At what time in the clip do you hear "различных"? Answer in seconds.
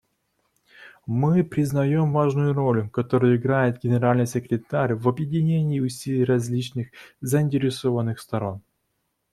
6.23-6.89